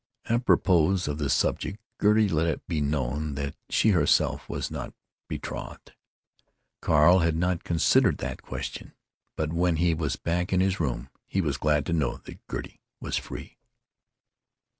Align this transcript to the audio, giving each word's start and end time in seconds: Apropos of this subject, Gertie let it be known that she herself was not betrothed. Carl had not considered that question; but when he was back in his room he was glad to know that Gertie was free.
Apropos 0.29 1.05
of 1.07 1.19
this 1.19 1.35
subject, 1.35 1.77
Gertie 2.01 2.27
let 2.27 2.47
it 2.47 2.65
be 2.65 2.81
known 2.81 3.35
that 3.35 3.53
she 3.69 3.89
herself 3.91 4.49
was 4.49 4.71
not 4.71 4.95
betrothed. 5.27 5.93
Carl 6.81 7.19
had 7.19 7.35
not 7.35 7.63
considered 7.63 8.17
that 8.17 8.41
question; 8.41 8.93
but 9.35 9.53
when 9.53 9.75
he 9.75 9.93
was 9.93 10.15
back 10.15 10.51
in 10.51 10.59
his 10.59 10.79
room 10.79 11.09
he 11.27 11.39
was 11.39 11.57
glad 11.57 11.85
to 11.85 11.93
know 11.93 12.17
that 12.23 12.39
Gertie 12.49 12.81
was 12.99 13.15
free. 13.15 13.59